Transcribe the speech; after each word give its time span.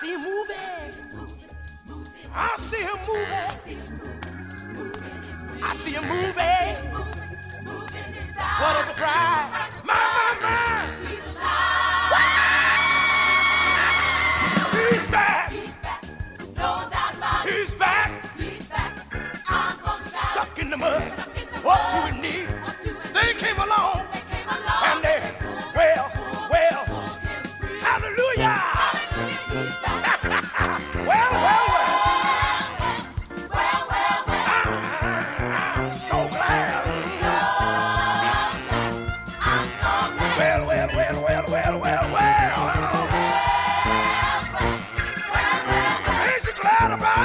See 0.00 0.12
him 0.12 0.22
moving. 0.22 0.56
I 2.34 2.56
see 2.56 2.82
him 2.82 2.98
moving. 3.06 3.78
I 5.62 5.74
see 5.74 5.90
him 5.90 6.04
moving. 6.08 6.76
What 8.60 8.80
a 8.80 8.84
surprise. 8.84 9.29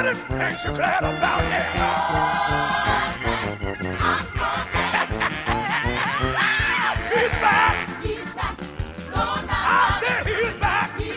Ain't 0.06 0.64
you 0.64 0.70
glad 0.70 1.02
about 1.02 1.42
it? 1.42 1.66
He's 7.12 7.34
back. 7.40 7.74
I 9.50 9.98
said 9.98 10.26
he's 10.28 10.54
back. 10.60 11.00
He 11.00 11.10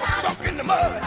was 0.00 0.10
stuck 0.18 0.44
in 0.44 0.56
the 0.56 0.64
mud. 0.64 1.00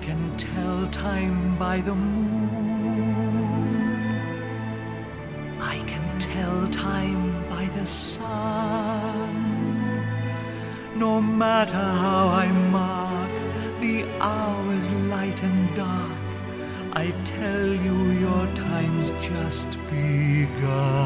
Can 0.00 0.36
tell 0.36 0.86
time 0.88 1.56
by 1.58 1.80
the 1.80 1.94
moon. 1.94 2.50
I 5.60 5.78
can 5.86 6.18
tell 6.18 6.66
time 6.68 7.48
by 7.48 7.66
the 7.76 7.86
sun. 7.86 9.34
No 10.96 11.20
matter 11.20 11.84
how 12.04 12.28
I 12.28 12.46
mark 12.78 13.30
the 13.80 14.04
hours 14.20 14.90
light 15.14 15.42
and 15.42 15.74
dark, 15.76 16.28
I 16.92 17.12
tell 17.24 17.66
you 17.66 18.10
your 18.26 18.46
time's 18.54 19.10
just 19.30 19.70
begun. 19.90 20.99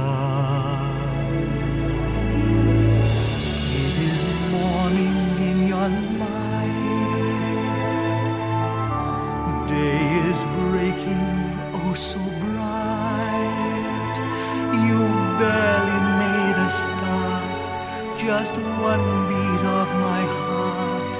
One 18.92 19.08
beat 19.28 19.64
of 19.80 19.88
my 20.08 20.22
heart. 20.38 21.14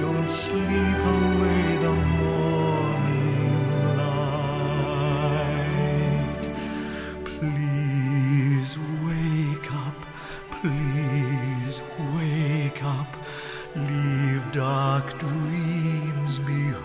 Don't 0.00 0.30
sleep 0.30 1.00
away 1.18 1.62
the 1.86 1.94
morning 2.22 3.56
light. 4.00 5.24
Please 7.32 8.70
wake 9.06 9.68
up, 9.86 9.98
please 10.56 11.76
wake 12.14 12.82
up. 12.98 13.10
Leave 13.76 14.44
dark 14.52 15.06
dreams 15.18 16.34
behind. 16.38 16.82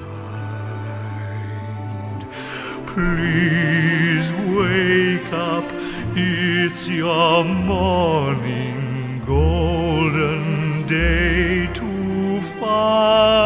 Please 2.93 4.27
wake 4.59 5.31
up, 5.51 5.67
it's 6.15 6.83
your 6.87 7.43
morning 7.43 8.77
golden 9.25 9.86
day 10.87 11.67
to 11.73 12.41
find. 12.59 13.36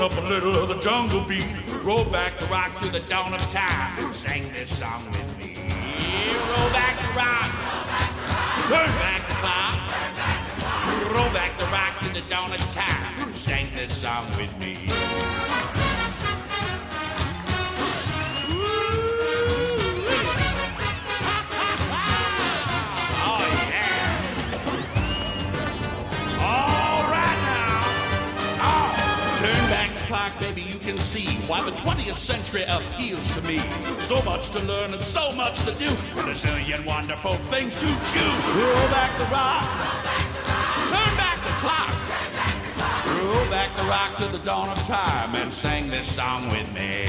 Soaking 0.00 0.16
up 0.16 0.24
a 0.24 0.28
little 0.28 0.56
of 0.56 0.68
the 0.70 0.78
jungle 0.78 1.20
beat. 1.20 1.44
Roll 1.82 2.04
back 2.06 2.32
the 2.38 2.46
rock 2.46 2.74
to 2.78 2.88
the 2.88 3.00
dawn 3.00 3.34
of 3.34 3.50
time. 3.50 4.14
Sing 4.14 4.50
this 4.54 4.78
song 4.78 5.04
with 5.10 5.38
me. 5.38 5.54
Roll 6.32 6.70
back 6.70 6.96
the 6.96 7.08
rock. 7.18 7.52
Turn 8.66 8.88
back 8.96 9.20
the 9.28 9.34
clock. 9.44 11.12
Roll 11.12 11.30
back 11.34 11.54
the 11.58 11.66
rock 11.66 11.98
to 11.98 12.14
the 12.14 12.26
dawn 12.30 12.50
of 12.50 12.60
time. 12.72 13.34
Sing 13.34 13.66
this 13.74 13.94
song 13.94 14.26
with 14.38 14.58
me. 14.58 15.09
See 31.00 31.36
why 31.48 31.62
the 31.64 31.72
20th 31.72 32.14
century 32.16 32.64
appeals 32.68 33.34
to 33.34 33.42
me. 33.42 33.58
So 33.98 34.22
much 34.22 34.50
to 34.50 34.60
learn 34.60 34.92
and 34.92 35.02
so 35.02 35.32
much 35.32 35.58
to 35.64 35.72
do. 35.72 35.88
A 35.88 36.34
zillion 36.34 36.84
wonderful 36.86 37.34
things 37.52 37.74
to 37.74 37.86
choose. 38.12 38.36
Roll 38.54 38.88
back 38.94 39.16
the 39.18 39.24
rock. 39.32 39.64
Turn 40.92 41.12
back 41.16 41.38
the 41.38 41.54
clock. 41.62 41.94
Roll 43.16 43.50
back 43.50 43.74
the 43.76 43.84
rock 43.84 44.16
to 44.18 44.26
the 44.36 44.44
dawn 44.44 44.68
of 44.68 44.78
time 44.84 45.34
and 45.34 45.52
sing 45.52 45.88
this 45.88 46.10
song 46.14 46.48
with 46.48 46.72
me. 46.72 47.06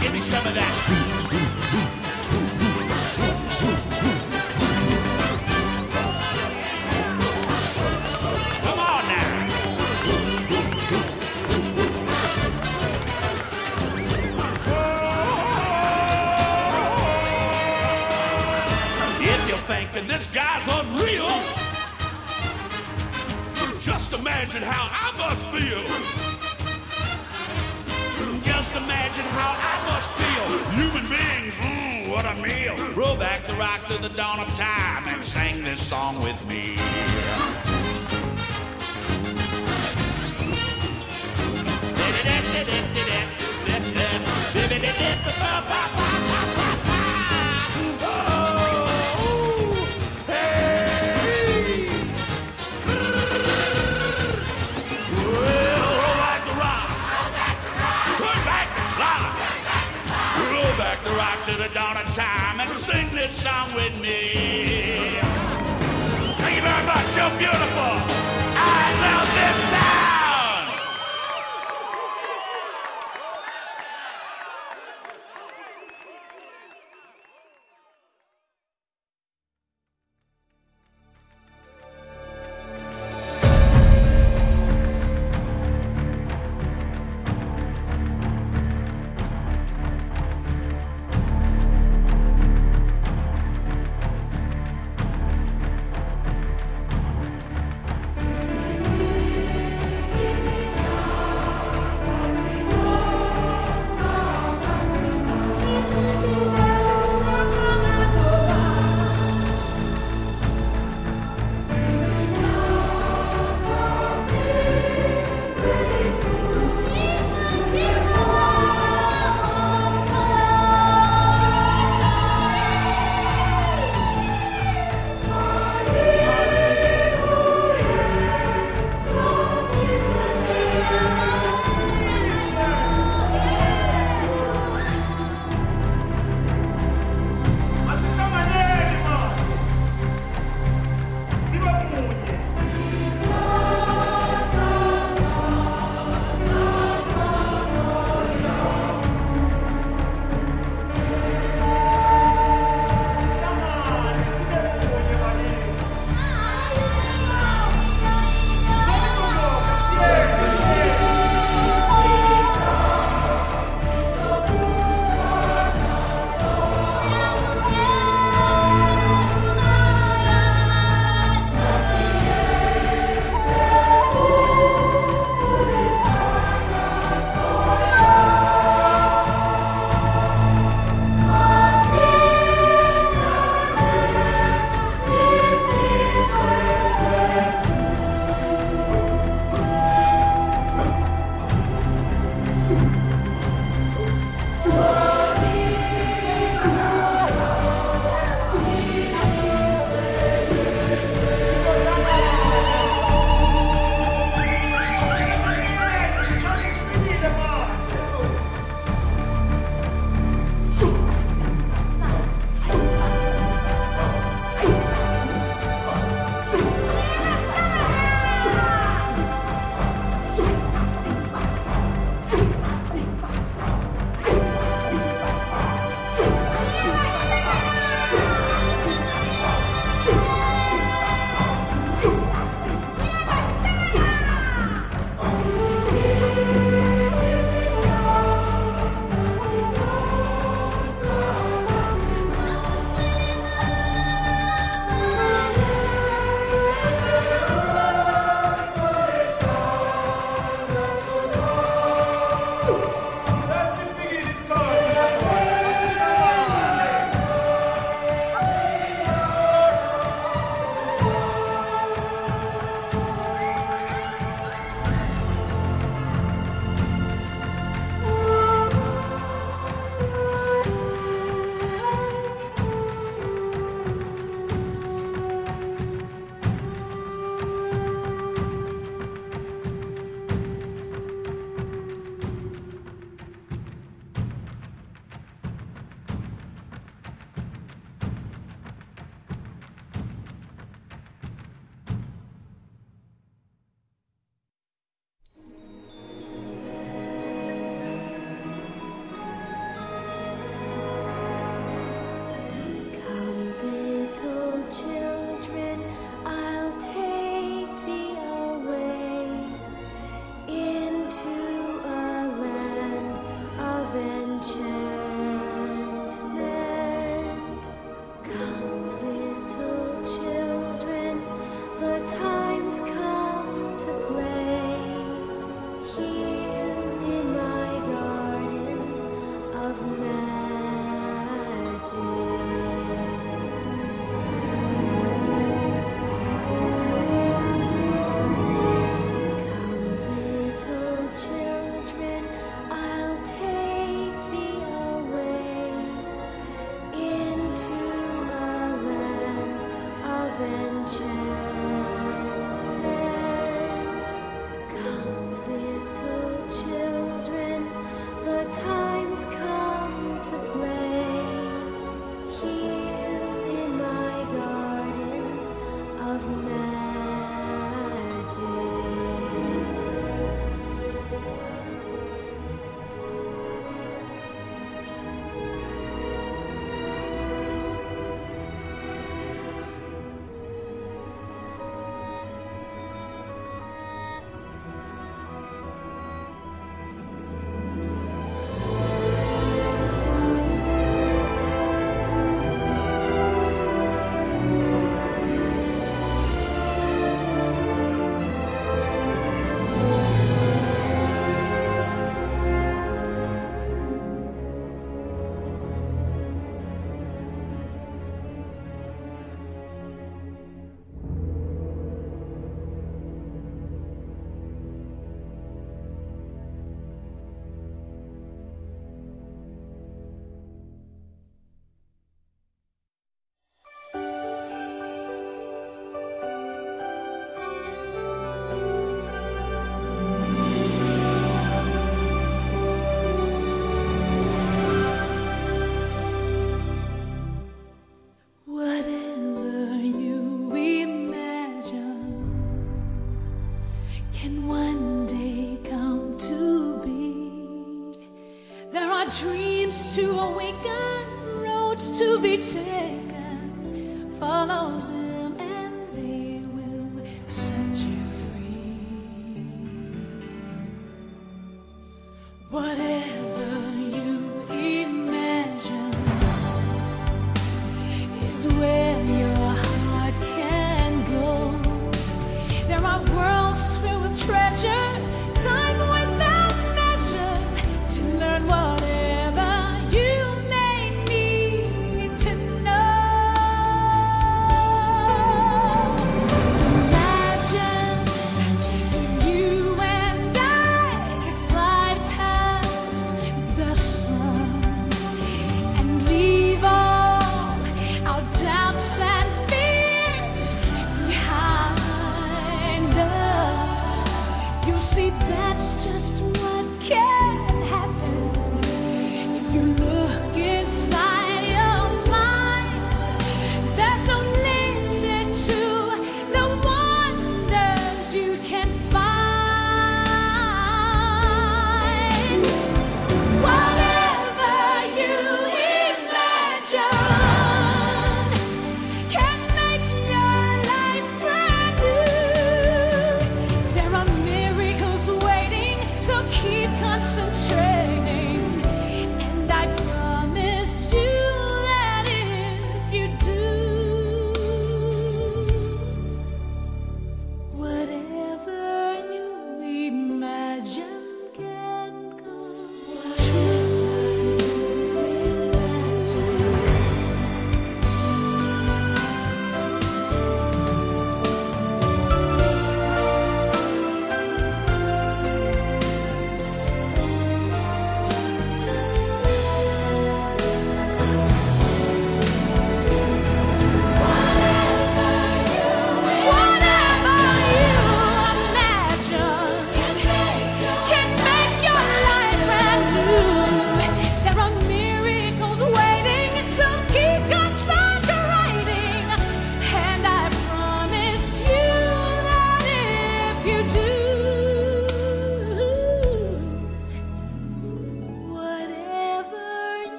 Give 0.00 0.12
me 0.12 0.20
some 0.20 0.46
of 0.46 0.54
that. 0.54 1.93
You're 20.04 20.18
this 20.18 20.26
guy's 20.28 20.66
unreal, 20.66 21.28
just 23.80 24.12
imagine 24.12 24.62
how 24.62 24.88
I 24.90 25.12
must 25.18 25.46
feel. 25.48 25.84
Just 28.42 28.72
imagine 28.76 29.24
how 29.24 29.54
I 29.56 29.76
must 29.88 30.10
feel. 30.12 30.46
Human 30.72 31.06
beings, 31.08 31.54
mm, 31.54 32.10
what 32.10 32.24
a 32.24 32.34
meal. 32.34 32.76
Roll 32.94 33.16
back 33.16 33.40
the 33.46 33.54
rock 33.54 33.86
to 33.86 34.00
the 34.00 34.10
dawn 34.10 34.40
of 34.40 34.48
time 34.56 35.08
and 35.08 35.22
sing 35.22 35.62
this 35.62 35.86
song 35.86 36.20
with 36.20 36.44
me. 36.46 36.76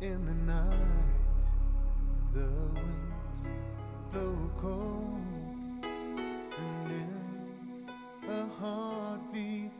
in 0.00 0.24
the 0.24 0.34
night. 0.34 0.76
The 2.32 2.48
winds 2.74 3.48
blow 4.10 4.50
cold, 4.56 5.20
and 5.82 6.90
in 6.90 8.30
a 8.30 8.46
heartbeat, 8.58 9.72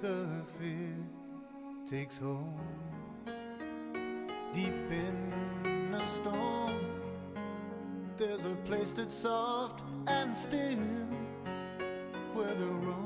the 0.00 0.44
fear 0.58 0.94
takes 1.86 2.18
hold. 2.18 2.60
Deep 4.52 4.90
in 4.90 5.94
a 5.94 6.00
storm, 6.00 6.78
there's 8.16 8.44
a 8.44 8.56
place 8.64 8.92
that's 8.92 9.14
soft 9.14 9.82
and 10.06 10.36
still 10.36 11.08
where 12.32 12.54
the 12.54 12.66
road. 12.66 12.97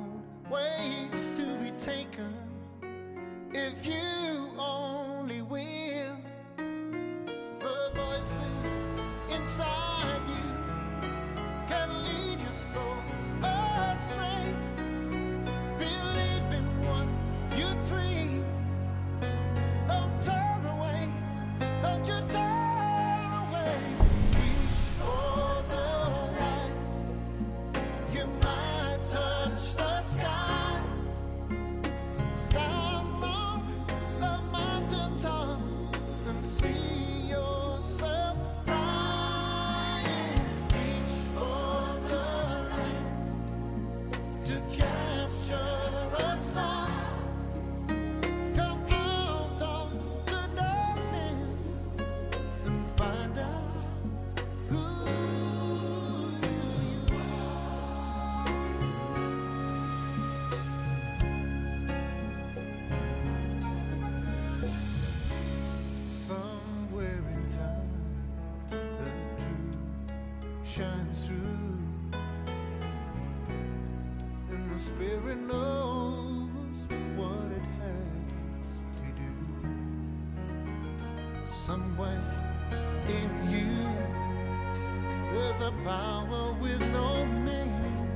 a 85.62 85.70
power 85.84 86.52
with 86.60 86.80
no 86.92 87.24
name. 87.44 88.08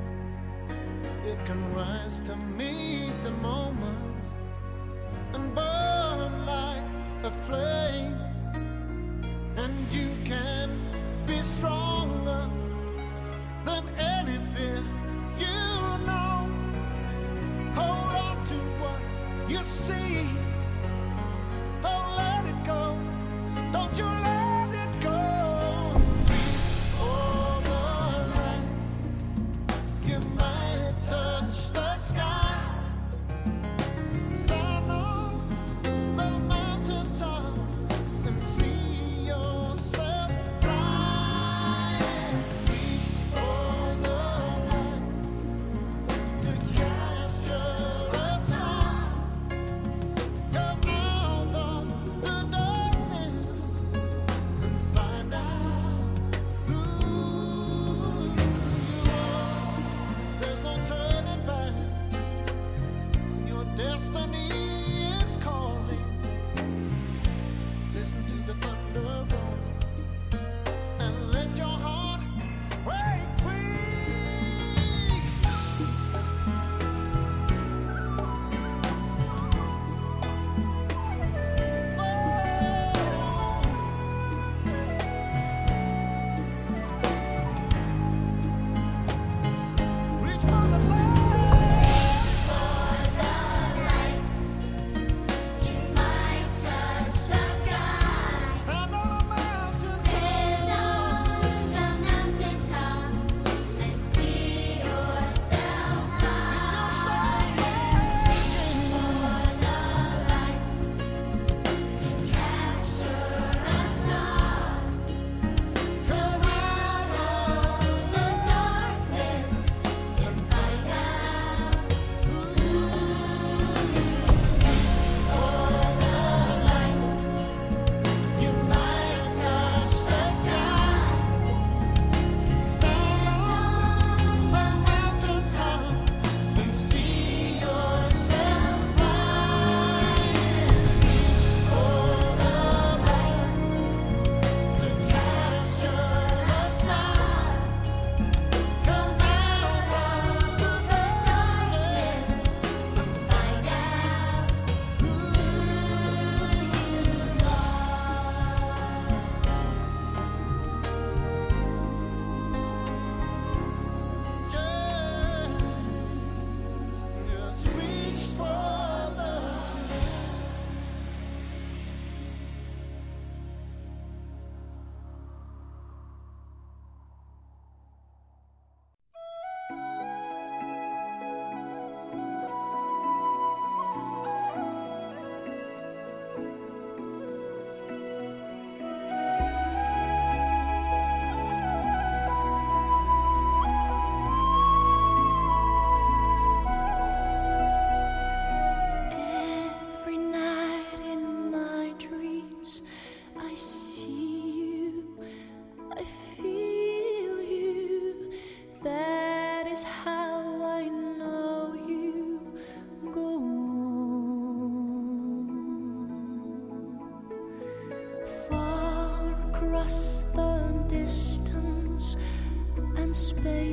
It 1.25 1.39
can 1.45 1.75
rise 1.75 2.19
to 2.21 2.35
meet 2.59 3.15
the 3.23 3.31
moment 3.31 4.35
and 5.33 5.55
burn 5.55 6.47
like 6.47 6.83
a 7.23 7.31
flame. 7.47 8.26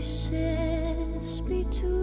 Spaces 0.04 1.40
between 1.40 2.03